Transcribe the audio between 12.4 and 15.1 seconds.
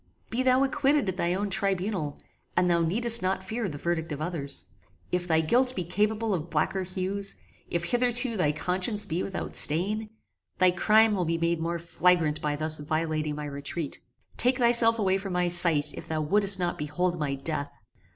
by thus violating my retreat. Take thyself